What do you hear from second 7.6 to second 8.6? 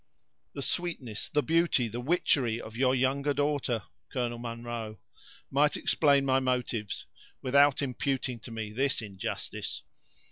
imputing to